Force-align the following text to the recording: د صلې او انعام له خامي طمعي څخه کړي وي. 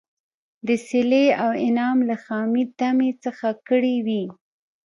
د 0.67 0.69
صلې 0.87 1.25
او 1.43 1.49
انعام 1.67 1.99
له 2.09 2.15
خامي 2.23 2.63
طمعي 2.79 3.11
څخه 3.23 3.47
کړي 3.67 3.95
وي. 4.05 4.23